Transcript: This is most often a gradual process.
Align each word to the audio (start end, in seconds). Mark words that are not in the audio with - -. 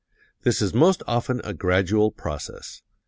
This 0.41 0.63
is 0.63 0.73
most 0.73 1.03
often 1.05 1.41
a 1.43 1.53
gradual 1.53 2.09
process. 2.11 2.81